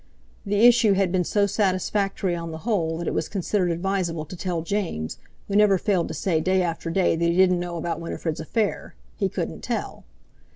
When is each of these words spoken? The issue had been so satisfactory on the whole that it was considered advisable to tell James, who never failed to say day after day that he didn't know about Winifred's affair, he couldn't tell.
The 0.47 0.65
issue 0.65 0.93
had 0.93 1.11
been 1.11 1.23
so 1.23 1.45
satisfactory 1.45 2.33
on 2.35 2.49
the 2.49 2.57
whole 2.65 2.97
that 2.97 3.07
it 3.07 3.13
was 3.13 3.29
considered 3.29 3.69
advisable 3.69 4.25
to 4.25 4.35
tell 4.35 4.63
James, 4.63 5.19
who 5.47 5.55
never 5.55 5.77
failed 5.77 6.07
to 6.07 6.15
say 6.15 6.41
day 6.41 6.63
after 6.63 6.89
day 6.89 7.15
that 7.15 7.23
he 7.23 7.37
didn't 7.37 7.59
know 7.59 7.77
about 7.77 7.99
Winifred's 8.01 8.39
affair, 8.39 8.95
he 9.15 9.29
couldn't 9.29 9.61
tell. 9.61 10.05